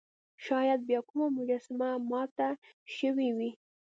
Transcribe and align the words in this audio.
شاید 0.45 0.81
بیا 0.87 1.01
کومه 1.09 1.27
مجسمه 1.37 1.89
ماته 2.09 2.49
شوې 2.97 3.29
وي. 3.37 3.51